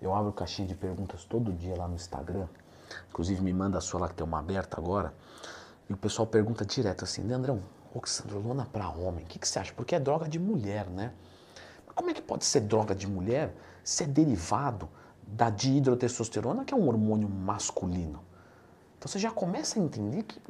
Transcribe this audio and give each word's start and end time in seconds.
Eu 0.00 0.14
abro 0.14 0.32
caixinha 0.32 0.68
de 0.68 0.74
perguntas 0.74 1.24
todo 1.24 1.52
dia 1.52 1.74
lá 1.76 1.88
no 1.88 1.94
Instagram. 1.94 2.46
Inclusive 3.08 3.42
me 3.42 3.52
manda 3.52 3.78
a 3.78 3.80
sua 3.80 4.00
lá 4.00 4.08
que 4.08 4.14
tem 4.14 4.26
uma 4.26 4.38
aberta 4.38 4.78
agora. 4.78 5.12
E 5.88 5.92
o 5.92 5.96
pessoal 5.96 6.26
pergunta 6.26 6.64
direto 6.64 7.04
assim, 7.04 7.22
Leandrão, 7.22 7.62
oxandrolona 7.94 8.66
para 8.66 8.88
homem, 8.88 9.24
o 9.24 9.26
que, 9.26 9.38
que 9.38 9.48
você 9.48 9.58
acha? 9.58 9.72
Porque 9.72 9.94
é 9.94 10.00
droga 10.00 10.28
de 10.28 10.38
mulher, 10.38 10.86
né? 10.88 11.12
Como 11.94 12.10
é 12.10 12.14
que 12.14 12.20
pode 12.20 12.44
ser 12.44 12.60
droga 12.60 12.94
de 12.94 13.06
mulher 13.06 13.54
se 13.82 14.04
é 14.04 14.06
derivado 14.06 14.88
da 15.26 15.48
dihidrotestosterona, 15.48 16.64
que 16.64 16.74
é 16.74 16.76
um 16.76 16.86
hormônio 16.86 17.28
masculino? 17.28 18.20
Você 19.06 19.18
já 19.18 19.30
começa 19.30 19.78
a 19.78 19.82
entender 19.82 20.24
que 20.24 20.40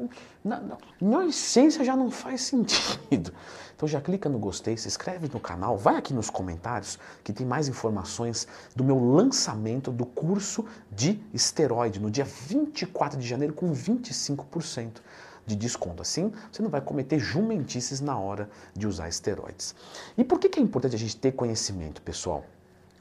na, 0.44 0.60
na, 0.60 0.78
na, 1.00 1.26
essência 1.26 1.84
já 1.84 1.94
não 1.94 2.10
faz 2.10 2.42
sentido. 2.42 3.32
Então 3.74 3.86
já 3.86 4.00
clica 4.00 4.28
no 4.28 4.38
gostei, 4.38 4.76
se 4.76 4.88
inscreve 4.88 5.28
no 5.32 5.38
canal, 5.38 5.76
vai 5.76 5.96
aqui 5.96 6.14
nos 6.14 6.30
comentários 6.30 6.98
que 7.22 7.32
tem 7.32 7.46
mais 7.46 7.68
informações 7.68 8.48
do 8.74 8.82
meu 8.82 8.98
lançamento 8.98 9.90
do 9.90 10.06
curso 10.06 10.64
de 10.90 11.20
esteroide 11.34 12.00
no 12.00 12.10
dia 12.10 12.24
24 12.24 13.18
de 13.18 13.28
janeiro 13.28 13.52
com 13.52 13.70
25% 13.72 15.02
de 15.44 15.54
desconto. 15.54 16.00
Assim, 16.00 16.32
você 16.50 16.62
não 16.62 16.70
vai 16.70 16.80
cometer 16.80 17.18
jumentices 17.18 18.00
na 18.00 18.18
hora 18.18 18.48
de 18.74 18.86
usar 18.86 19.08
esteroides. 19.08 19.74
E 20.16 20.24
por 20.24 20.38
que, 20.38 20.48
que 20.48 20.58
é 20.58 20.62
importante 20.62 20.96
a 20.96 20.98
gente 20.98 21.16
ter 21.16 21.32
conhecimento, 21.32 22.00
pessoal? 22.00 22.44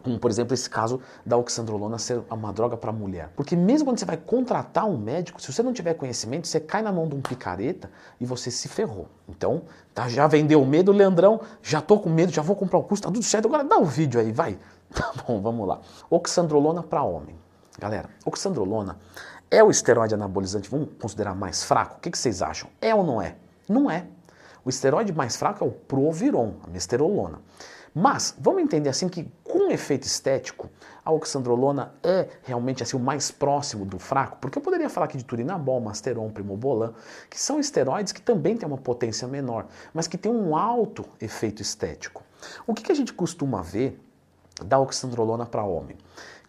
Como, 0.06 0.20
por 0.20 0.30
exemplo, 0.30 0.54
esse 0.54 0.70
caso 0.70 1.02
da 1.26 1.36
oxandrolona 1.36 1.98
ser 1.98 2.22
uma 2.30 2.54
droga 2.54 2.78
para 2.78 2.92
mulher. 2.92 3.32
Porque 3.36 3.56
mesmo 3.56 3.88
quando 3.88 3.98
você 3.98 4.06
vai 4.06 4.18
contratar 4.18 4.86
um 4.86 5.00
médico, 5.00 5.42
se 5.42 5.52
você 5.52 5.64
não 5.64 5.74
tiver 5.74 5.96
conhecimento, 5.96 6.48
você 6.48 6.60
cai 6.60 6.84
na 6.84 6.92
mão 6.92 7.08
de 7.08 7.16
um 7.16 7.22
picareta 7.22 7.90
e 8.22 8.26
você 8.26 8.52
se 8.52 8.68
ferrou. 8.68 9.08
Então, 9.28 9.64
tá, 9.96 10.08
já 10.08 10.28
vendeu 10.28 10.62
o 10.62 10.66
medo, 10.66 10.92
Leandrão, 10.92 11.42
já 11.64 11.82
tô 11.82 11.98
com 11.98 12.08
medo, 12.08 12.32
já 12.32 12.44
vou 12.44 12.56
comprar 12.56 12.78
o 12.78 12.84
curso, 12.84 13.02
tá 13.02 13.10
tudo 13.10 13.24
certo, 13.24 13.48
agora 13.48 13.64
dá 13.64 13.80
o 13.80 13.86
vídeo 13.86 14.20
aí, 14.20 14.32
vai. 14.32 14.60
Tá 14.94 15.12
bom, 15.28 15.42
vamos 15.42 15.68
lá. 15.68 15.82
Oxandrolona 16.08 16.84
para 16.84 17.02
homem. 17.02 17.36
Galera, 17.80 18.08
oxandrolona 18.24 19.00
é 19.50 19.64
o 19.64 19.72
esteroide 19.72 20.14
anabolizante, 20.14 20.70
vamos 20.70 20.90
considerar 21.02 21.34
mais 21.34 21.64
fraco? 21.64 21.98
O 21.98 22.00
que, 22.00 22.12
que 22.12 22.18
vocês 22.18 22.44
acham? 22.44 22.70
É 22.80 22.94
ou 22.94 23.04
não 23.04 23.20
é? 23.20 23.36
Não 23.68 23.90
é. 23.90 24.06
O 24.64 24.70
esteroide 24.70 25.12
mais 25.12 25.36
fraco 25.36 25.66
é 25.66 25.68
o 25.68 25.72
Proviron, 25.72 26.54
a 26.64 26.68
mesterolona. 26.68 27.42
Mas 27.98 28.36
vamos 28.38 28.62
entender 28.62 28.90
assim 28.90 29.08
que 29.08 29.32
com 29.42 29.72
efeito 29.72 30.06
estético, 30.06 30.70
a 31.04 31.14
oxandrolona 31.14 31.96
é 32.04 32.28
realmente 32.44 32.84
assim 32.84 32.98
o 32.98 33.00
mais 33.00 33.32
próximo 33.32 33.86
do 33.86 33.98
fraco, 33.98 34.38
porque 34.42 34.58
eu 34.58 34.62
poderia 34.62 34.90
falar 34.90 35.06
aqui 35.06 35.18
de 35.18 35.24
turinabol, 35.24 35.80
masteron, 35.80 36.30
primobolan, 36.30 36.94
que 37.30 37.40
são 37.40 37.58
esteroides 37.58 38.12
que 38.12 38.22
também 38.22 38.58
têm 38.58 38.68
uma 38.68 38.78
potência 38.78 39.26
menor, 39.30 39.68
mas 39.94 40.08
que 40.08 40.18
têm 40.18 40.30
um 40.30 40.58
alto 40.58 41.06
efeito 41.22 41.62
estético. 41.62 42.22
O 42.68 42.74
que, 42.74 42.84
que 42.84 42.92
a 42.92 42.96
gente 42.96 43.14
costuma 43.14 43.62
ver 43.62 43.98
da 44.64 44.80
oxandrolona 44.80 45.46
para 45.46 45.64
homem? 45.64 45.98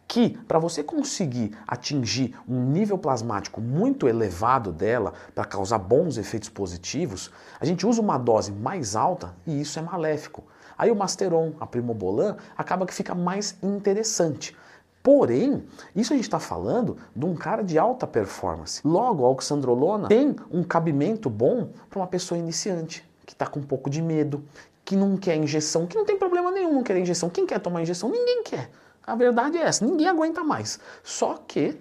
que 0.09 0.31
para 0.47 0.59
você 0.59 0.83
conseguir 0.83 1.57
atingir 1.67 2.35
um 2.49 2.63
nível 2.71 2.97
plasmático 2.97 3.61
muito 3.61 4.09
elevado 4.09 4.73
dela 4.73 5.13
para 5.35 5.45
causar 5.45 5.79
bons 5.79 6.17
efeitos 6.17 6.49
positivos, 6.49 7.31
a 7.61 7.65
gente 7.65 7.87
usa 7.87 8.01
uma 8.01 8.17
dose 8.17 8.53
mais 8.53 8.95
alta 8.95 9.35
e 9.47 9.61
isso 9.61 9.79
é 9.79 9.83
maléfico. 9.83 10.45
Aí 10.79 10.91
o 10.91 10.97
Masteron, 10.97 11.55
a 11.59 11.67
Primobolan, 11.67 12.37
acaba 12.57 12.87
que 12.87 12.95
fica 12.95 13.15
mais 13.15 13.57
interessante. 13.63 14.57
Porém, 15.03 15.65
isso 15.95 16.13
a 16.13 16.17
gente 16.17 16.27
está 16.27 16.39
falando 16.39 16.97
de 17.15 17.25
um 17.25 17.35
cara 17.35 17.63
de 17.63 17.79
alta 17.79 18.07
performance. 18.07 18.81
Logo, 18.85 19.25
a 19.25 19.29
oxandrolona 19.29 20.09
tem 20.09 20.35
um 20.51 20.63
cabimento 20.63 21.31
bom 21.31 21.71
para 21.89 22.01
uma 22.01 22.09
pessoa 22.09 22.37
iniciante, 22.37 23.09
que 23.25 23.33
está 23.33 23.47
com 23.47 23.61
um 23.61 23.63
pouco 23.63 23.89
de 23.89 24.03
medo, 24.03 24.45
que 24.87 24.97
não 24.97 25.17
quer 25.17 25.37
injeção, 25.37 25.85
que 25.87 25.97
não 25.97 26.05
tem 26.05 26.17
problema 26.17 26.51
nenhum 26.53 26.73
não 26.73 26.83
querer 26.85 27.01
injeção. 27.01 27.29
Quem 27.29 27.45
quer 27.45 27.59
tomar 27.59 27.83
injeção? 27.83 28.09
Ninguém 28.09 28.45
quer. 28.45 28.71
A 29.05 29.17
verdade 29.17 29.59
é 29.59 29.63
essa, 29.63 29.85
ninguém 29.85 30.09
aguenta 30.09 30.43
mais. 30.45 30.79
Só 31.03 31.35
que 31.47 31.77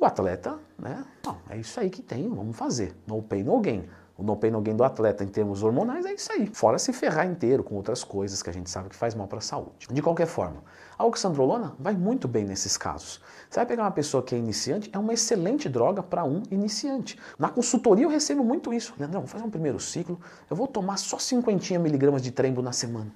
o 0.00 0.04
atleta, 0.04 0.58
né? 0.78 1.04
Não, 1.24 1.38
é 1.50 1.58
isso 1.58 1.78
aí 1.78 1.90
que 1.90 2.02
tem, 2.02 2.26
vamos 2.28 2.56
fazer. 2.56 2.96
No 3.06 3.22
pain, 3.22 3.42
no 3.42 3.60
gain 3.60 3.88
o 4.18 4.24
no 4.24 4.36
pain 4.36 4.50
no 4.50 4.60
gain 4.60 4.74
do 4.74 4.82
atleta 4.82 5.22
em 5.22 5.28
termos 5.28 5.62
hormonais 5.62 6.04
é 6.04 6.12
isso 6.12 6.32
aí. 6.32 6.48
Fora 6.48 6.76
se 6.76 6.92
ferrar 6.92 7.24
inteiro 7.24 7.62
com 7.62 7.76
outras 7.76 8.02
coisas 8.02 8.42
que 8.42 8.50
a 8.50 8.52
gente 8.52 8.68
sabe 8.68 8.88
que 8.88 8.96
faz 8.96 9.14
mal 9.14 9.28
para 9.28 9.38
a 9.38 9.40
saúde. 9.40 9.86
De 9.88 10.02
qualquer 10.02 10.26
forma, 10.26 10.64
a 10.98 11.06
oxandrolona 11.06 11.76
vai 11.78 11.94
muito 11.94 12.26
bem 12.26 12.44
nesses 12.44 12.76
casos. 12.76 13.22
Você 13.48 13.60
vai 13.60 13.66
pegar 13.66 13.84
uma 13.84 13.92
pessoa 13.92 14.20
que 14.20 14.34
é 14.34 14.38
iniciante, 14.38 14.90
é 14.92 14.98
uma 14.98 15.14
excelente 15.14 15.68
droga 15.68 16.02
para 16.02 16.24
um 16.24 16.42
iniciante. 16.50 17.16
Na 17.38 17.48
consultoria 17.48 18.06
eu 18.06 18.10
recebo 18.10 18.42
muito 18.42 18.74
isso. 18.74 18.92
Leandrão, 18.98 19.20
vou 19.20 19.28
fazer 19.28 19.44
um 19.44 19.50
primeiro 19.50 19.78
ciclo, 19.78 20.18
eu 20.50 20.56
vou 20.56 20.66
tomar 20.66 20.96
só 20.96 21.16
50 21.16 21.78
miligramas 21.78 22.20
de 22.20 22.32
trembo 22.32 22.60
na 22.60 22.72
semana. 22.72 23.14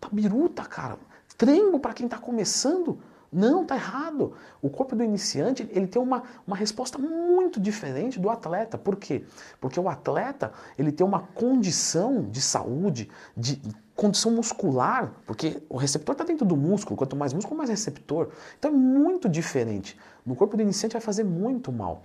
Tá 0.00 0.08
biruta, 0.12 0.62
cara. 0.62 0.98
Trembo 1.36 1.80
para 1.80 1.92
quem 1.92 2.06
está 2.06 2.18
começando 2.18 3.00
não, 3.34 3.62
está 3.62 3.74
errado. 3.74 4.32
O 4.62 4.70
corpo 4.70 4.94
do 4.94 5.02
iniciante 5.02 5.68
ele 5.72 5.86
tem 5.86 6.00
uma, 6.00 6.22
uma 6.46 6.56
resposta 6.56 6.98
muito 6.98 7.58
diferente 7.60 8.20
do 8.20 8.30
atleta. 8.30 8.78
Por 8.78 8.96
quê? 8.96 9.24
Porque 9.60 9.78
o 9.78 9.88
atleta 9.88 10.52
ele 10.78 10.92
tem 10.92 11.06
uma 11.06 11.20
condição 11.20 12.22
de 12.30 12.40
saúde, 12.40 13.10
de 13.36 13.60
condição 13.96 14.32
muscular, 14.32 15.12
porque 15.26 15.62
o 15.68 15.76
receptor 15.76 16.14
está 16.14 16.24
dentro 16.24 16.46
do 16.46 16.56
músculo, 16.56 16.96
quanto 16.96 17.16
mais 17.16 17.32
músculo, 17.32 17.56
mais 17.56 17.70
receptor. 17.70 18.28
Então 18.58 18.70
é 18.70 18.74
muito 18.74 19.28
diferente. 19.28 19.98
No 20.24 20.36
corpo 20.36 20.56
do 20.56 20.62
iniciante 20.62 20.92
vai 20.92 21.02
fazer 21.02 21.24
muito 21.24 21.72
mal. 21.72 22.02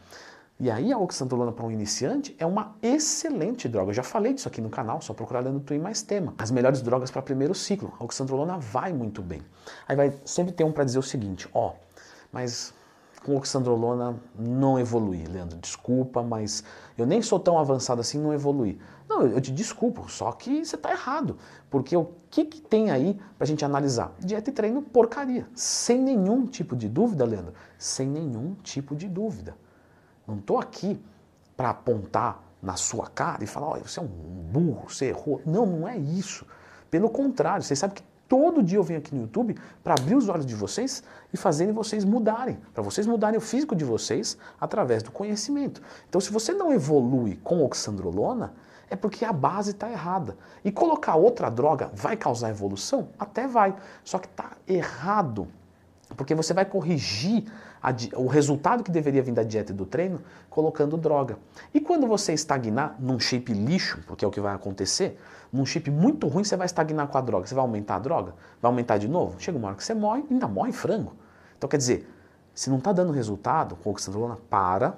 E 0.62 0.70
aí 0.70 0.92
a 0.92 0.98
oxandrolona 0.98 1.54
para 1.54 1.66
um 1.66 1.72
iniciante 1.72 2.36
é 2.38 2.46
uma 2.46 2.76
excelente 2.82 3.70
droga. 3.70 3.92
Eu 3.92 3.94
já 3.94 4.04
falei 4.04 4.34
disso 4.34 4.50
aqui 4.50 4.60
no 4.60 4.70
canal, 4.70 5.02
só 5.02 5.14
procurar 5.14 5.42
no 5.42 5.62
Twin 5.62 5.80
mais 5.80 6.02
tema. 6.02 6.34
As 6.38 6.52
melhores 6.52 6.82
drogas 6.82 7.10
para 7.10 7.22
primeiro 7.22 7.56
ciclo. 7.56 7.94
A 7.98 8.04
oxandrolona 8.04 8.58
vai 8.58 8.92
muito 8.92 9.22
bem. 9.22 9.42
Aí 9.88 9.96
vai 9.96 10.14
sempre 10.26 10.52
ter 10.52 10.66
um 10.66 10.72
para 10.74 10.84
dizer 10.84 11.00
o 11.00 11.04
seguinte, 11.04 11.48
ó, 11.54 11.76
mas 12.30 12.74
com 13.24 13.38
oxandrolona 13.38 14.18
não 14.38 14.78
evolui, 14.78 15.24
Leandro, 15.26 15.58
desculpa, 15.60 16.22
mas 16.22 16.62
eu 16.98 17.06
nem 17.06 17.22
sou 17.22 17.40
tão 17.40 17.58
avançado 17.58 18.02
assim, 18.02 18.20
não 18.20 18.34
evolui. 18.34 18.78
Não, 19.08 19.22
eu 19.22 19.40
te 19.40 19.54
desculpo, 19.54 20.12
só 20.12 20.30
que 20.34 20.66
você 20.66 20.76
está 20.76 20.92
errado. 20.92 21.38
Porque 21.70 21.96
o 21.96 22.10
que, 22.30 22.44
que 22.44 22.62
tem 22.62 22.92
aí 22.92 23.18
para 23.38 23.46
a 23.46 23.48
gente 23.48 23.64
analisar? 23.64 24.14
Dieta 24.20 24.50
e 24.50 24.54
treino, 24.54 24.82
porcaria. 24.82 25.48
Sem 25.56 26.02
nenhum 26.02 26.46
tipo 26.46 26.76
de 26.76 26.90
dúvida, 26.90 27.24
Leandro. 27.24 27.54
Sem 27.78 28.10
nenhum 28.10 28.56
tipo 28.56 28.94
de 28.94 29.08
dúvida. 29.08 29.56
Não 30.30 30.40
estou 30.40 30.60
aqui 30.60 31.00
para 31.58 31.72
apontar 31.72 32.42
na 32.62 32.76
sua 32.76 33.08
cara 33.08 33.44
e 33.44 33.48
falar, 33.48 33.68
olha, 33.68 33.84
você 33.84 34.00
é 34.00 34.04
um 34.04 34.08
burro, 34.08 34.90
você 34.90 35.06
errou. 35.06 35.42
Não, 35.46 35.66
não 35.66 35.88
é 35.88 35.98
isso. 35.98 36.46
Pelo 36.92 37.10
contrário, 37.10 37.64
vocês 37.64 37.80
sabem 37.80 37.96
que 37.96 38.04
todo 38.28 38.62
dia 38.62 38.78
eu 38.78 38.84
venho 38.84 39.00
aqui 39.00 39.14
no 39.14 39.22
YouTube 39.22 39.56
para 39.84 39.94
abrir 39.94 40.16
os 40.16 40.30
olhos 40.30 40.46
de 40.46 40.56
vocês 40.56 41.04
e 41.34 41.38
fazerem 41.38 41.74
vocês 41.74 42.06
mudarem, 42.06 42.60
para 42.74 42.84
vocês 42.84 43.08
mudarem 43.08 43.38
o 43.38 43.42
físico 43.42 43.76
de 43.76 43.84
vocês 43.84 44.38
através 44.60 45.02
do 45.02 45.12
conhecimento. 45.12 45.82
Então, 46.08 46.20
se 46.20 46.32
você 46.32 46.54
não 46.54 46.72
evolui 46.72 47.40
com 47.44 47.64
oxandrolona, 47.64 48.54
é 48.90 48.96
porque 48.96 49.24
a 49.24 49.32
base 49.32 49.72
está 49.72 49.90
errada. 49.90 50.38
E 50.64 50.72
colocar 50.72 51.16
outra 51.16 51.50
droga 51.50 51.92
vai 51.94 52.18
causar 52.18 52.50
evolução? 52.50 53.10
Até 53.20 53.48
vai. 53.48 53.76
Só 54.04 54.18
que 54.18 54.28
está 54.28 54.52
errado. 54.68 55.48
Porque 56.20 56.36
você 56.36 56.54
vai 56.54 56.66
corrigir 56.66 57.46
a, 57.82 57.96
o 58.18 58.28
resultado 58.28 58.84
que 58.84 58.92
deveria 58.92 59.24
vir 59.24 59.32
da 59.32 59.42
dieta 59.42 59.72
e 59.72 59.74
do 59.74 59.86
treino 59.86 60.20
colocando 60.50 60.98
droga. 60.98 61.38
E 61.74 61.80
quando 61.80 62.06
você 62.06 62.34
estagnar 62.34 62.98
num 63.00 63.18
shape 63.18 63.54
lixo, 63.54 64.00
porque 64.06 64.26
é 64.26 64.28
o 64.28 64.32
que 64.32 64.42
vai 64.42 64.54
acontecer, 64.54 65.18
num 65.50 65.66
shape 65.66 65.90
muito 65.90 66.28
ruim 66.28 66.44
você 66.44 66.58
vai 66.58 66.66
estagnar 66.66 67.08
com 67.08 67.18
a 67.18 67.22
droga. 67.22 67.48
Você 67.48 67.56
vai 67.56 67.62
aumentar 67.62 67.96
a 67.96 68.00
droga? 68.00 68.34
Vai 68.62 68.70
aumentar 68.70 68.98
de 68.98 69.08
novo? 69.08 69.40
Chega 69.40 69.58
uma 69.58 69.70
hora 69.70 69.78
que 69.78 69.84
você 69.84 69.94
morre, 69.94 70.26
ainda 70.30 70.46
morre 70.46 70.74
frango. 70.74 71.14
Então 71.58 71.70
quer 71.70 71.78
dizer, 71.78 72.06
se 72.54 72.70
não 72.70 72.80
está 72.80 72.92
dando 72.92 73.14
resultado 73.14 73.78
com 73.78 73.90
oxandrolona, 73.90 74.38
para, 74.50 74.98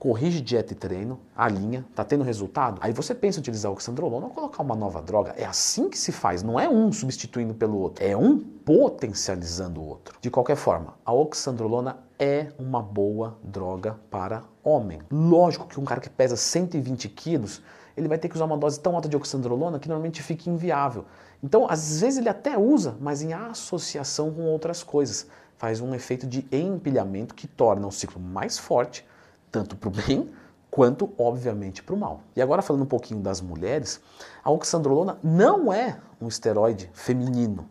corrige 0.00 0.40
dieta 0.40 0.72
e 0.72 0.76
treino, 0.76 1.20
alinha, 1.36 1.84
tá 1.94 2.02
tendo 2.02 2.24
resultado, 2.24 2.80
aí 2.80 2.90
você 2.90 3.14
pensa 3.14 3.38
em 3.38 3.42
utilizar 3.42 3.70
oxandrolona 3.70 4.28
ou 4.28 4.32
colocar 4.32 4.62
uma 4.62 4.74
nova 4.74 5.02
droga. 5.02 5.34
É 5.36 5.44
assim 5.44 5.90
que 5.90 5.98
se 5.98 6.10
faz, 6.10 6.42
não 6.42 6.58
é 6.58 6.66
um 6.66 6.90
substituindo 6.90 7.52
pelo 7.52 7.76
outro, 7.76 8.02
é 8.02 8.16
um 8.16 8.38
potencializando 8.38 9.78
o 9.78 9.86
outro. 9.86 10.16
De 10.18 10.30
qualquer 10.30 10.56
forma, 10.56 10.94
a 11.04 11.12
oxandrolona 11.12 11.98
é 12.18 12.50
uma 12.58 12.80
boa 12.80 13.36
droga 13.44 14.00
para 14.10 14.42
homem. 14.64 15.02
Lógico 15.10 15.68
que 15.68 15.78
um 15.78 15.84
cara 15.84 16.00
que 16.00 16.08
pesa 16.08 16.34
120 16.34 17.06
quilos, 17.10 17.60
ele 17.94 18.08
vai 18.08 18.16
ter 18.16 18.30
que 18.30 18.36
usar 18.36 18.46
uma 18.46 18.56
dose 18.56 18.80
tão 18.80 18.96
alta 18.96 19.08
de 19.08 19.18
oxandrolona 19.18 19.78
que 19.78 19.86
normalmente 19.86 20.22
fica 20.22 20.48
inviável. 20.48 21.04
Então, 21.42 21.66
às 21.68 22.00
vezes 22.00 22.18
ele 22.18 22.28
até 22.30 22.56
usa, 22.56 22.96
mas 22.98 23.20
em 23.20 23.34
associação 23.34 24.32
com 24.32 24.44
outras 24.44 24.82
coisas. 24.82 25.26
Faz 25.58 25.78
um 25.82 25.94
efeito 25.94 26.26
de 26.26 26.46
empilhamento 26.50 27.34
que 27.34 27.46
torna 27.46 27.86
o 27.86 27.92
ciclo 27.92 28.18
mais 28.18 28.56
forte 28.56 29.04
tanto 29.50 29.76
para 29.76 29.88
o 29.88 29.92
bem 29.92 30.30
quanto, 30.70 31.12
obviamente, 31.18 31.82
para 31.82 31.94
o 31.94 31.98
mal. 31.98 32.22
E 32.36 32.40
agora 32.40 32.62
falando 32.62 32.82
um 32.82 32.86
pouquinho 32.86 33.20
das 33.20 33.40
mulheres, 33.40 34.00
a 34.42 34.50
oxandrolona 34.50 35.18
não 35.22 35.72
é 35.72 35.98
um 36.20 36.28
esteroide 36.28 36.88
feminino, 36.92 37.68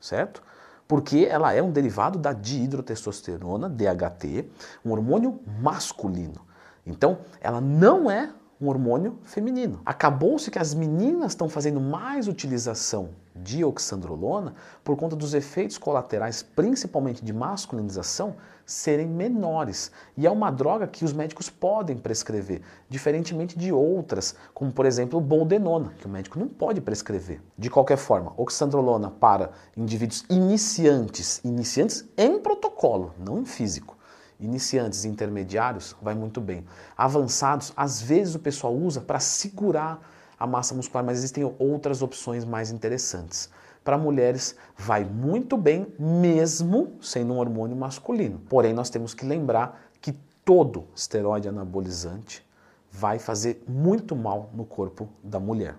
certo? 0.00 0.42
Porque 0.88 1.28
ela 1.30 1.52
é 1.52 1.62
um 1.62 1.70
derivado 1.70 2.18
da 2.18 2.32
dihidrotestosterona, 2.32 3.68
DHT, 3.68 4.50
um 4.84 4.90
hormônio 4.90 5.40
masculino. 5.60 6.40
Então, 6.84 7.18
ela 7.40 7.60
não 7.60 8.10
é 8.10 8.32
um 8.60 8.68
hormônio 8.68 9.18
feminino. 9.24 9.80
Acabou-se 9.86 10.50
que 10.50 10.58
as 10.58 10.74
meninas 10.74 11.32
estão 11.32 11.48
fazendo 11.48 11.80
mais 11.80 12.28
utilização 12.28 13.10
de 13.34 13.64
oxandrolona 13.64 14.54
por 14.84 14.96
conta 14.96 15.16
dos 15.16 15.32
efeitos 15.32 15.78
colaterais, 15.78 16.42
principalmente 16.42 17.24
de 17.24 17.32
masculinização, 17.32 18.36
serem 18.66 19.06
menores. 19.06 19.90
E 20.16 20.26
é 20.26 20.30
uma 20.30 20.50
droga 20.50 20.86
que 20.86 21.04
os 21.04 21.12
médicos 21.12 21.48
podem 21.48 21.96
prescrever, 21.96 22.60
diferentemente 22.88 23.58
de 23.58 23.72
outras, 23.72 24.34
como 24.52 24.70
por 24.72 24.84
exemplo 24.84 25.18
o 25.18 25.22
boldenona, 25.22 25.94
que 25.98 26.06
o 26.06 26.10
médico 26.10 26.38
não 26.38 26.48
pode 26.48 26.80
prescrever. 26.80 27.40
De 27.56 27.70
qualquer 27.70 27.96
forma, 27.96 28.34
oxandrolona 28.36 29.10
para 29.10 29.52
indivíduos 29.76 30.24
iniciantes, 30.28 31.40
iniciantes 31.44 32.06
em 32.16 32.38
protocolo, 32.38 33.14
não 33.18 33.38
em 33.38 33.44
físico 33.44 33.99
iniciantes 34.40 35.04
intermediários, 35.04 35.94
vai 36.00 36.14
muito 36.14 36.40
bem. 36.40 36.64
Avançados, 36.96 37.72
às 37.76 38.00
vezes 38.00 38.34
o 38.34 38.38
pessoal 38.38 38.74
usa 38.74 39.00
para 39.00 39.20
segurar 39.20 40.00
a 40.38 40.46
massa 40.46 40.74
muscular, 40.74 41.04
mas 41.04 41.18
existem 41.18 41.54
outras 41.58 42.02
opções 42.02 42.44
mais 42.44 42.70
interessantes. 42.70 43.50
Para 43.84 43.98
mulheres, 43.98 44.56
vai 44.76 45.04
muito 45.04 45.56
bem, 45.56 45.86
mesmo 45.98 46.92
sendo 47.00 47.34
um 47.34 47.38
hormônio 47.38 47.76
masculino. 47.76 48.38
Porém, 48.48 48.72
nós 48.72 48.90
temos 48.90 49.14
que 49.14 49.24
lembrar 49.24 49.80
que 50.00 50.12
todo 50.44 50.86
esteroide 50.94 51.48
anabolizante 51.48 52.46
vai 52.90 53.18
fazer 53.18 53.62
muito 53.68 54.16
mal 54.16 54.50
no 54.54 54.64
corpo 54.64 55.08
da 55.22 55.38
mulher. 55.38 55.76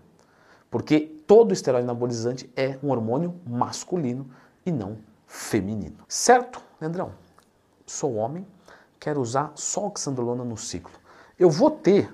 Porque 0.70 1.00
todo 1.28 1.54
esteroide 1.54 1.84
anabolizante 1.84 2.50
é 2.56 2.78
um 2.84 2.90
hormônio 2.90 3.36
masculino 3.46 4.30
e 4.66 4.72
não 4.72 4.98
feminino. 5.28 5.98
Certo, 6.08 6.62
Leandrão? 6.80 7.12
Sou 7.92 8.16
homem, 8.16 8.48
quero 9.00 9.22
usar 9.22 9.52
só 9.56 9.88
oxandrolona 9.88 10.44
no 10.44 10.58
ciclo. 10.58 10.94
Eu 11.38 11.50
vou 11.50 11.70
ter 11.72 12.12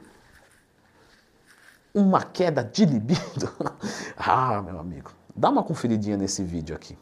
uma 1.94 2.24
queda 2.24 2.64
de 2.64 2.86
libido? 2.86 3.52
ah, 4.18 4.62
meu 4.62 4.80
amigo, 4.80 5.12
dá 5.36 5.50
uma 5.50 5.64
conferidinha 5.64 6.18
nesse 6.18 6.44
vídeo 6.44 6.76
aqui. 6.76 6.98